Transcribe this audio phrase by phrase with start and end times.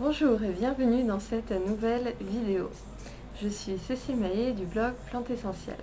[0.00, 2.70] Bonjour et bienvenue dans cette nouvelle vidéo.
[3.42, 5.74] Je suis Cécile Maillet du blog Plante Essentielle.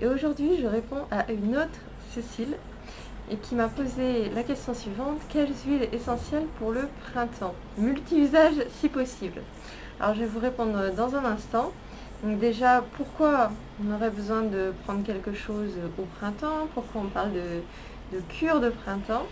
[0.00, 1.78] Et aujourd'hui je réponds à une autre
[2.12, 2.56] Cécile
[3.30, 7.54] et qui m'a posé la question suivante, quelles huiles essentielles pour le printemps?
[7.78, 9.40] Multi-usage si possible.
[10.00, 11.70] Alors je vais vous répondre dans un instant.
[12.24, 16.66] Donc déjà, pourquoi on aurait besoin de prendre quelque chose au printemps?
[16.74, 17.30] Pourquoi on parle
[18.12, 19.26] de cure de printemps?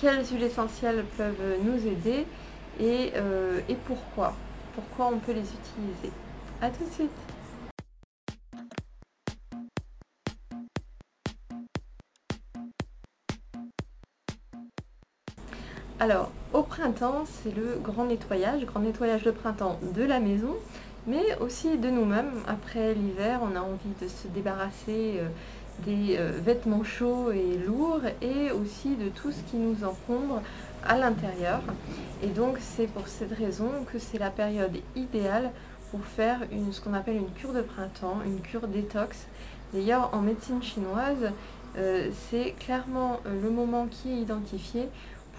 [0.00, 2.24] Quelles huiles essentielles peuvent nous aider?
[2.80, 4.34] Euh, et, pourquoi?
[4.74, 6.12] Pourquoi on peut les utiliser?
[6.62, 7.10] A tout de suite
[15.98, 20.56] Alors, au printemps, c'est le grand nettoyage, grand nettoyage de printemps de la maison,
[21.06, 22.32] mais aussi de nous-mêmes.
[22.48, 25.28] Après l'hiver, on a envie de se débarrasser euh,
[25.84, 30.42] des euh, vêtements chauds et lourds et aussi de tout ce qui nous encombre
[30.84, 31.60] à l'intérieur.
[32.22, 35.50] Et donc c'est pour cette raison que c'est la période idéale
[35.90, 36.40] pour faire
[36.72, 39.26] ce qu'on appelle une cure de printemps, une cure détox.
[39.72, 41.32] D'ailleurs en médecine chinoise,
[41.76, 44.88] euh, c'est clairement euh, le moment qui est identifié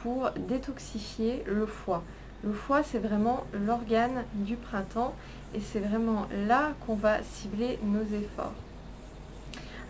[0.02, 2.03] pour détoxifier le foie.
[2.44, 5.14] Le foie, c'est vraiment l'organe du printemps
[5.53, 8.53] et c'est vraiment là qu'on va cibler nos efforts.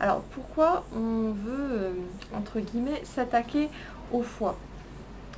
[0.01, 1.93] Alors pourquoi on veut, euh,
[2.33, 3.69] entre guillemets, s'attaquer
[4.11, 4.57] au foie?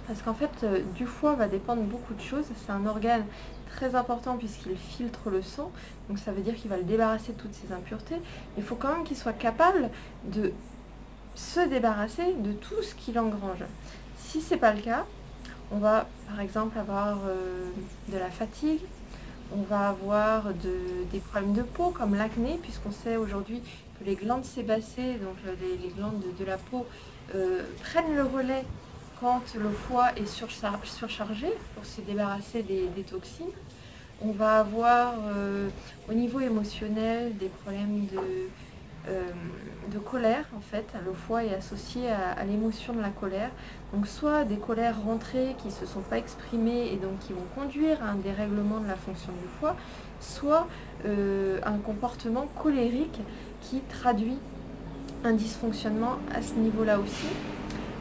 [0.08, 2.46] Parce qu'en fait, euh, du foie va dépendre beaucoup de choses.
[2.66, 3.26] C'est un organe
[3.70, 5.70] très important puisqu'il filtre le sang.
[6.08, 8.22] Donc ça veut dire qu'il va le débarrasser de toutes ses impuretés.
[8.56, 9.90] Il faut quand même qu'il soit capable
[10.24, 10.54] de
[11.36, 13.66] se débarrasser de tout ce qu'il engrange.
[14.18, 15.06] Si ce n'est pas le cas,
[15.74, 17.70] on va par exemple avoir euh,
[18.08, 18.80] de la fatigue,
[19.56, 23.62] on va avoir des problèmes de peau comme l'acné, puisqu'on sait aujourd'hui
[24.00, 26.86] que les glandes sébacées, donc euh, les, glandes de, la peau,
[27.36, 28.64] euh, prennent le relais
[29.20, 33.46] quand le foie est surchargé pour se débarrasser des, toxines.
[34.22, 35.70] On va avoir euh,
[36.10, 38.50] au niveau émotionnel des problèmes de,
[39.08, 40.86] de colère en fait.
[41.06, 43.52] Le foie est associé à, l'émotion de la colère.
[43.94, 47.46] Donc soit des colères rentrées qui ne se sont pas exprimées et donc qui vont
[47.56, 49.76] conduire à un dérèglement de la fonction du foie,
[50.20, 50.68] soit
[51.06, 53.20] euh, un comportement colérique
[53.62, 54.38] qui traduit
[55.24, 57.28] un dysfonctionnement à ce niveau-là aussi.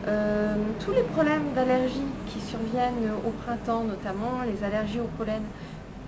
[0.09, 5.43] Euh, tous les problèmes d'allergie qui surviennent au printemps, notamment les allergies au pollen,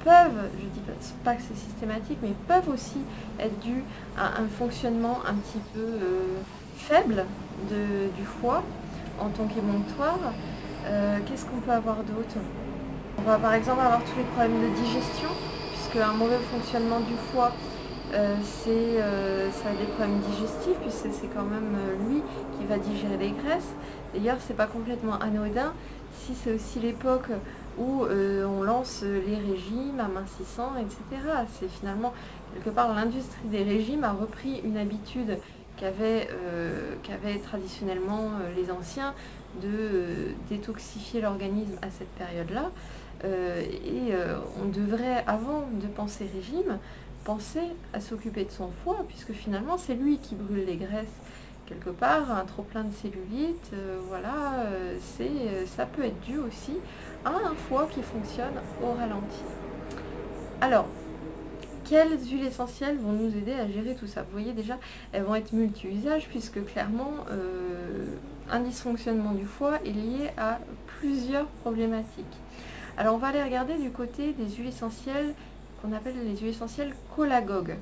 [0.04, 0.81] peuvent, je ne dis
[1.25, 2.98] pas que c'est systématique, mais peuvent aussi
[3.41, 3.82] être dus
[4.16, 6.41] à un fonctionnement un petit peu euh,
[6.76, 7.25] faible
[7.69, 8.62] du foie
[9.19, 10.19] en tant qu'émonctoire.
[10.87, 12.37] Euh, qu'est-ce qu'on peut avoir d'autre?
[13.19, 15.31] On va par exemple avoir tous les problèmes de digestion,
[15.72, 17.53] puisque un mauvais fonctionnement du foie,
[18.12, 19.00] euh, c'est
[19.53, 22.22] ça a des problèmes digestifs, puisque c'est quand même lui
[22.59, 23.72] qui va digérer les graisses.
[24.12, 25.72] D'ailleurs, c'est pas complètement anodin
[26.21, 27.31] si c'est aussi l'époque
[27.78, 31.22] où euh, on lance les régimes amincissants, etc.
[31.58, 32.12] C'est finalement,
[32.54, 35.38] quelque part, l'industrie des régimes a repris une habitude
[35.76, 36.94] qu'avaient euh,
[37.42, 39.14] traditionnellement euh, les anciens
[39.62, 42.70] de détoxifier l'organisme à cette période-là.
[43.24, 44.12] et
[44.60, 46.78] on devrait, avant de penser régime,
[47.24, 47.62] penser
[47.92, 51.20] à s'occuper de son foie, puisque finalement c'est lui qui brûle les graisses
[51.66, 53.70] quelque part, un trop plein de cellulite,
[54.08, 54.66] voilà,
[55.00, 56.75] c'est, ça peut être dû aussi
[57.25, 59.41] un foie qui fonctionne au ralenti.
[60.60, 60.86] Alors,
[61.84, 64.22] quelles huiles essentielles vont nous aider à gérer tout ça?
[64.22, 64.78] Vous voyez déjà,
[65.12, 68.06] elles vont être multi-usages puisque clairement, euh,
[68.50, 70.58] un dysfonctionnement du foie est lié à
[70.98, 72.24] plusieurs problématiques.
[72.97, 75.34] Alors on va aller regarder du côté des huiles essentielles
[75.82, 77.76] qu'on appelle les huiles essentielles collagogues.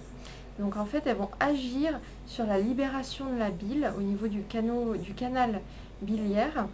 [0.59, 4.43] Donc en fait, elles vont agir sur la libération de la bile au niveau du,
[4.43, 5.61] canal
[6.03, 6.67] biliaire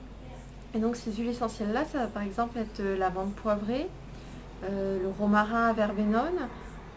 [0.74, 3.88] et donc ces huiles essentielles-là, ça va par exemple être euh, la vente poivrée,
[4.64, 6.48] euh, le romarin à verbenone.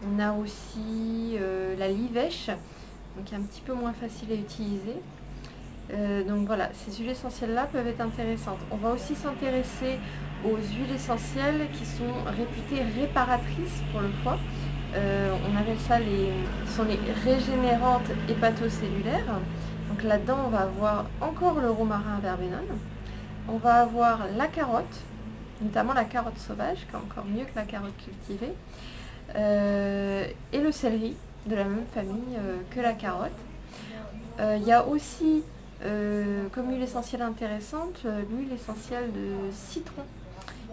[0.05, 2.47] On a aussi euh, la livèche,
[3.15, 4.95] donc un petit peu moins facile à utiliser.
[6.27, 8.59] donc voilà, ces huiles essentielles-là peuvent être intéressantes.
[8.71, 9.99] On va aussi s'intéresser
[10.43, 14.37] aux huiles essentielles qui sont réputées réparatrices pour le foie.
[14.95, 16.31] On appelle ça les,
[16.67, 19.39] sont les régénérantes hépatocellulaires.
[19.89, 22.77] Donc là-dedans, on va avoir encore le romarin verbenone
[23.47, 24.99] on va avoir la carotte,
[25.61, 28.53] notamment la carotte sauvage, qui est encore mieux que la carotte cultivée,
[29.35, 31.15] euh, et le céleri,
[31.47, 33.31] de la même famille euh, que la carotte.
[34.39, 35.43] Euh, il y a aussi,
[36.51, 40.03] comme huile essentielle intéressante, l'huile essentielle de citron,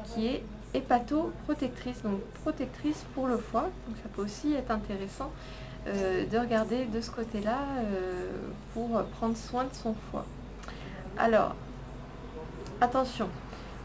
[0.05, 0.43] qui est
[0.75, 3.71] hépatoprotectrice, donc protectrice pour le foie.
[3.87, 5.31] Donc ça peut aussi être intéressant
[5.87, 7.61] de regarder de ce côté-là
[8.75, 10.27] pour prendre soin de son foie.
[11.17, 11.55] Alors,
[12.81, 13.29] Attention,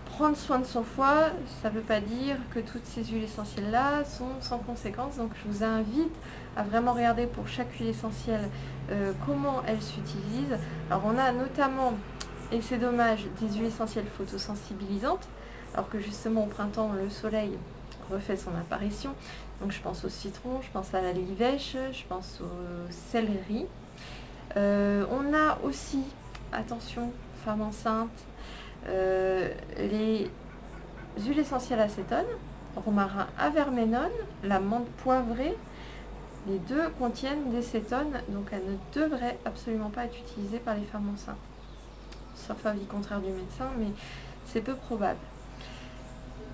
[0.06, 1.32] prendre soin de son foie,
[1.64, 5.18] ça ne veut pas dire que toutes ces huiles essentielles-là sont sans conséquence.
[5.18, 6.14] Donc je vous invite
[6.56, 8.48] à vraiment regarder pour chaque huile essentielle
[8.92, 10.60] euh, comment elle s'utilise.
[10.92, 11.94] Alors on a notamment,
[12.52, 15.28] et c'est dommage, des huiles essentielles photosensibilisantes,
[15.74, 17.52] alors que justement au printemps le soleil
[18.12, 19.14] refait son apparition.
[19.62, 23.66] Donc je pense au citron, je pense à la livèche, je pense au céleri.
[24.58, 26.04] Euh, on a aussi,
[26.52, 27.12] attention,
[27.46, 28.10] femme enceinte,
[28.88, 30.30] euh, les
[31.18, 32.26] huiles essentielles acétone,
[32.76, 34.12] romarin averménone,
[34.44, 35.56] la menthe poivrée,
[36.48, 40.84] les deux contiennent des cétones, donc elles ne devraient absolument pas être utilisées par les
[40.84, 41.36] femmes enceintes.
[42.36, 43.88] Sauf avis contraire du médecin, mais
[44.46, 45.20] c'est peu probable.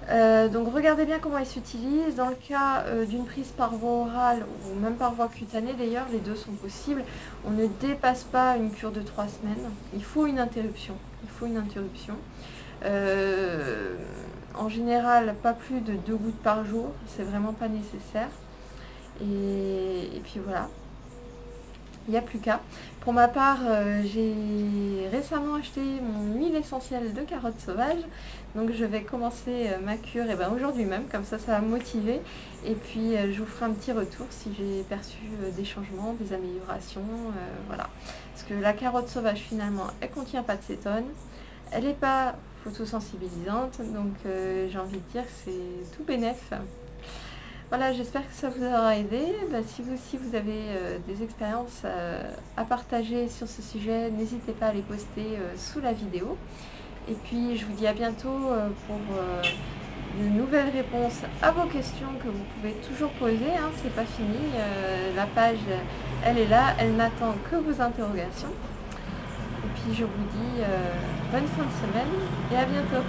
[0.09, 2.15] Euh, donc regardez bien comment elles s'utilisent.
[2.15, 6.07] Dans le cas euh, d'une prise par voie orale ou même par voie cutanée d'ailleurs,
[6.11, 7.03] les deux sont possibles.
[7.45, 9.69] On ne dépasse pas une cure de trois semaines.
[9.93, 10.95] Il faut une interruption.
[11.23, 12.15] Il faut une interruption.
[12.85, 13.95] Euh,
[14.55, 16.91] en général, pas plus de deux gouttes par jour.
[17.07, 18.29] C'est vraiment pas nécessaire.
[19.21, 20.69] et puis voilà
[22.09, 22.59] il n'y a plus qu'à.
[23.01, 28.01] Pour ma part, euh, j'ai récemment acheté mon huile essentielle de carottes sauvages.
[28.55, 31.61] Donc je vais commencer euh, ma cure eh ben, aujourd'hui même, comme ça ça va
[31.61, 32.19] me motiver.
[32.65, 35.17] Et puis euh, je vous ferai un petit retour si j'ai perçu
[35.55, 37.03] des changements, des améliorations.
[37.67, 37.87] voilà.
[38.33, 41.05] Parce que la carotte sauvage finalement, elle contient pas de cétone.
[41.71, 43.81] Elle n'est pas photosensibilisante.
[43.93, 46.53] Donc j'ai envie de dire que c'est tout bénef.
[47.69, 49.35] Voilà, j'espère que ça vous aura aidé.
[49.51, 52.23] Bah, si vous aussi vous avez euh, des expériences euh,
[52.57, 56.35] à partager sur ce sujet, n'hésitez pas à les poster euh, sous la vidéo.
[57.07, 58.37] Et puis je vous dis à bientôt
[58.87, 58.97] pour
[60.19, 63.51] de nouvelles réponses à vos questions que vous pouvez toujours poser.
[63.55, 64.37] Hein, C'est pas fini.
[65.15, 65.57] la page,
[66.23, 68.53] elle est là, elle n'attend que vos interrogations.
[69.63, 70.61] Et puis je vous dis
[71.31, 72.13] bonne fin de semaine
[72.51, 73.03] et à bientôt.